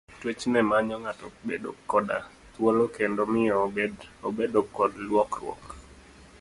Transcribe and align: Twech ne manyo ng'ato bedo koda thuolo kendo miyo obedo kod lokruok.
Twech 0.19 0.43
ne 0.51 0.61
manyo 0.69 0.95
ng'ato 1.03 1.27
bedo 1.47 1.69
koda 1.89 2.17
thuolo 2.53 2.83
kendo 2.95 3.21
miyo 3.33 3.55
obedo 4.27 4.59
kod 4.75 4.91
lokruok. 5.09 5.63